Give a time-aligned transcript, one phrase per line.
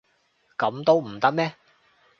[0.57, 1.53] 噉都唔得咩？